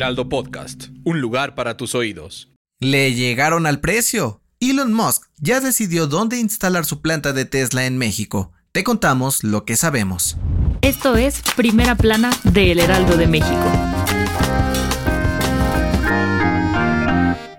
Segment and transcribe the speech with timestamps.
[0.00, 2.50] Heraldo Podcast, un lugar para tus oídos.
[2.80, 4.40] Le llegaron al precio.
[4.58, 8.50] Elon Musk ya decidió dónde instalar su planta de Tesla en México.
[8.72, 10.38] Te contamos lo que sabemos.
[10.80, 13.70] Esto es Primera Plana de El Heraldo de México.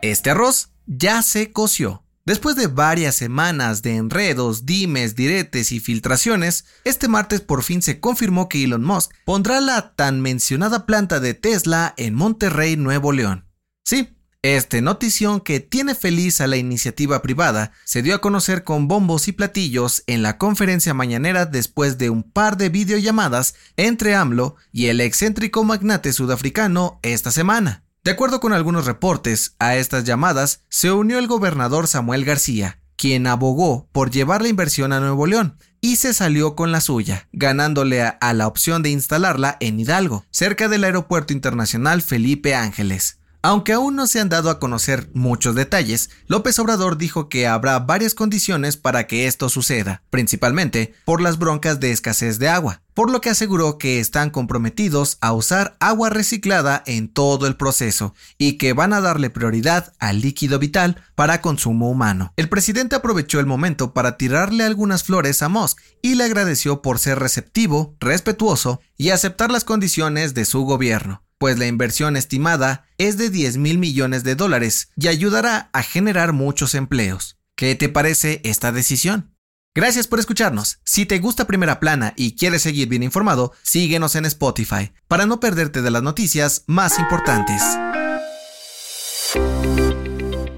[0.00, 2.04] Este arroz ya se coció.
[2.26, 7.98] Después de varias semanas de enredos, dimes, diretes y filtraciones, este martes por fin se
[7.98, 13.46] confirmó que Elon Musk pondrá la tan mencionada planta de Tesla en Monterrey, Nuevo León.
[13.84, 18.86] Sí, este notición que tiene feliz a la iniciativa privada se dio a conocer con
[18.86, 24.56] bombos y platillos en la conferencia mañanera después de un par de videollamadas entre AMLO
[24.72, 27.84] y el excéntrico magnate sudafricano esta semana.
[28.02, 33.26] De acuerdo con algunos reportes, a estas llamadas se unió el gobernador Samuel García, quien
[33.26, 38.00] abogó por llevar la inversión a Nuevo León y se salió con la suya, ganándole
[38.02, 43.19] a, la opción de instalarla en Hidalgo, cerca del Aeropuerto Internacional Felipe Ángeles.
[43.42, 47.78] Aunque aún no se han dado a conocer muchos detalles, López Obrador dijo que habrá
[47.78, 53.10] varias condiciones para que esto suceda, principalmente por las broncas de escasez de agua, por
[53.10, 58.58] lo que aseguró que están comprometidos a usar agua reciclada en todo el proceso y
[58.58, 62.34] que van a darle prioridad al líquido vital para consumo humano.
[62.36, 66.98] El presidente aprovechó el momento para tirarle algunas flores a Musk y le agradeció por
[66.98, 73.16] ser receptivo, respetuoso y aceptar las condiciones de su gobierno pues la inversión estimada es
[73.16, 77.38] de 10 mil millones de dólares y ayudará a generar muchos empleos.
[77.56, 79.34] ¿Qué te parece esta decisión?
[79.74, 80.80] Gracias por escucharnos.
[80.84, 85.40] Si te gusta Primera Plana y quieres seguir bien informado, síguenos en Spotify para no
[85.40, 87.62] perderte de las noticias más importantes.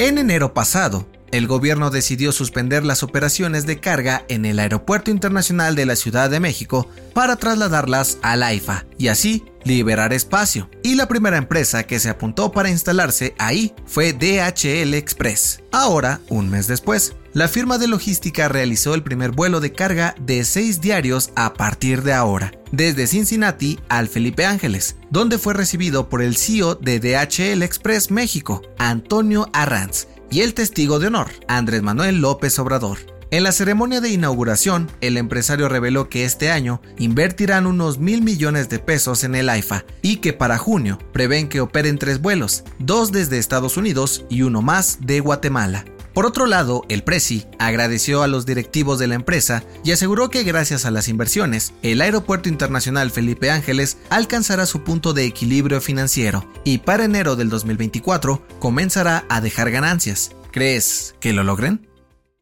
[0.00, 5.74] En enero pasado, el gobierno decidió suspender las operaciones de carga en el Aeropuerto Internacional
[5.74, 10.70] de la Ciudad de México para trasladarlas al AIFA y así liberar espacio.
[10.82, 15.62] Y la primera empresa que se apuntó para instalarse ahí fue DHL Express.
[15.72, 20.44] Ahora, un mes después, la firma de logística realizó el primer vuelo de carga de
[20.44, 26.20] seis diarios a partir de ahora, desde Cincinnati al Felipe Ángeles, donde fue recibido por
[26.20, 32.22] el CEO de DHL Express México, Antonio Arranz, y el testigo de honor, Andrés Manuel
[32.22, 32.98] López Obrador.
[33.30, 38.68] En la ceremonia de inauguración, el empresario reveló que este año invertirán unos mil millones
[38.70, 43.12] de pesos en el AIFA y que para junio prevén que operen tres vuelos, dos
[43.12, 45.84] desde Estados Unidos y uno más de Guatemala.
[46.12, 50.42] Por otro lado, el Presi agradeció a los directivos de la empresa y aseguró que
[50.42, 56.46] gracias a las inversiones, el Aeropuerto Internacional Felipe Ángeles alcanzará su punto de equilibrio financiero
[56.64, 60.32] y para enero del 2024 comenzará a dejar ganancias.
[60.50, 61.91] ¿Crees que lo logren?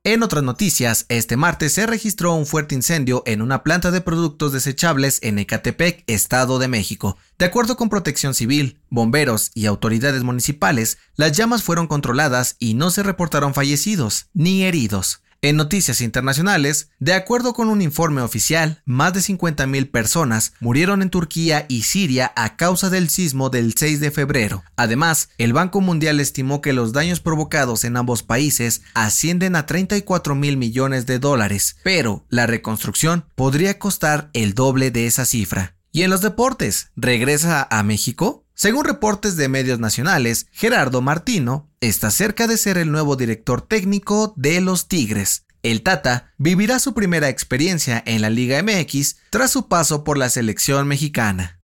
[0.03, 4.51] En otras noticias, este martes se registró un fuerte incendio en una planta de productos
[4.51, 7.19] desechables en Ecatepec, Estado de México.
[7.39, 12.91] De acuerdo con Protección Civil, bomberos y autoridades municipales, las llamas fueron controladas y no
[12.91, 15.21] se reportaron fallecidos ni heridos.
[15.43, 21.09] En noticias internacionales, de acuerdo con un informe oficial, más de 50.000 personas murieron en
[21.09, 24.63] Turquía y Siria a causa del sismo del 6 de febrero.
[24.77, 30.35] Además, el Banco Mundial estimó que los daños provocados en ambos países ascienden a 34
[30.35, 35.75] mil millones de dólares, pero la reconstrucción podría costar el doble de esa cifra.
[35.91, 38.45] Y en los deportes, ¿regresa a México?
[38.61, 44.35] Según reportes de medios nacionales, Gerardo Martino está cerca de ser el nuevo director técnico
[44.37, 45.47] de los Tigres.
[45.63, 50.29] El Tata vivirá su primera experiencia en la Liga MX tras su paso por la
[50.29, 51.59] selección mexicana.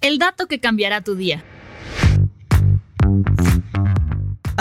[0.00, 1.44] El dato que cambiará tu día.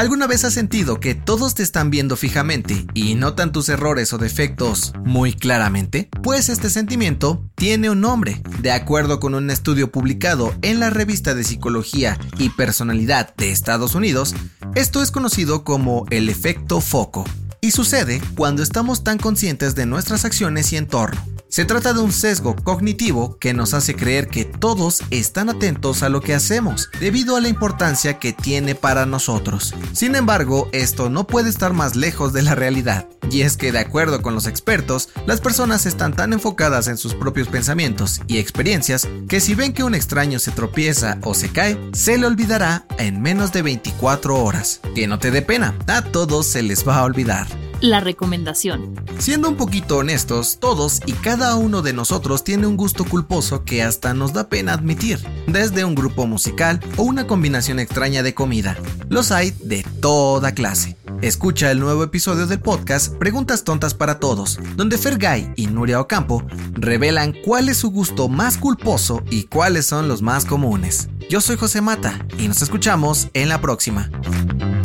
[0.04, 4.18] ¿Alguna vez has sentido que todos te están viendo fijamente y notan tus errores o
[4.18, 6.10] defectos muy claramente?
[6.22, 8.42] Pues este sentimiento tiene un nombre.
[8.60, 13.96] De acuerdo con un estudio publicado en la revista de Psicología y Personalidad de Estados
[13.96, 14.36] Unidos,
[14.76, 17.24] esto es conocido como el efecto foco.
[17.62, 22.12] Y sucede cuando estamos tan conscientes de nuestras acciones y entorno Se trata de un
[22.12, 27.36] sesgo cognitivo que nos hace creer que todos están atentos a lo que hacemos, debido
[27.36, 29.76] a la importancia que tiene para nosotros.
[29.92, 33.78] Sin embargo, esto no puede estar más lejos de la realidad, y es que de
[33.78, 39.08] acuerdo con los expertos, las personas están tan enfocadas en sus propios pensamientos y experiencias
[39.30, 43.22] que si ven que un extraño se tropieza o se cae, se le olvidará en
[43.22, 44.80] menos de 24 horas.
[44.96, 47.46] Que no te dé pena, a todos se les va a olvidar
[47.84, 48.96] la recomendación.
[49.20, 53.84] Siendo un poquito honestos, todos y cada uno de nosotros tiene un gusto culposo que
[53.84, 58.78] hasta nos da pena admitir, desde un grupo musical o una combinación extraña de comida.
[59.10, 60.96] Los hay de toda clase.
[61.22, 66.42] Escucha el nuevo episodio del podcast Preguntas Tontas para Todos, donde Fergay y Nuria Ocampo
[66.76, 71.10] revelan cuál es su gusto más culposo y cuáles son los más comunes.
[71.30, 74.10] Yo soy José Mata y nos escuchamos en la próxima.